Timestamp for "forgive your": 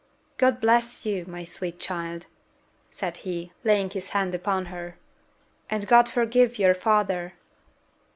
6.09-6.73